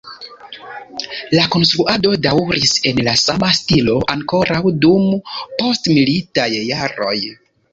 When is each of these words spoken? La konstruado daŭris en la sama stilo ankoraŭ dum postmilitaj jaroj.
La 1.33 1.41
konstruado 1.55 2.13
daŭris 2.23 2.73
en 2.93 3.03
la 3.09 3.15
sama 3.25 3.51
stilo 3.59 3.99
ankoraŭ 4.17 4.63
dum 4.87 5.07
postmilitaj 5.61 6.49
jaroj. 6.57 7.17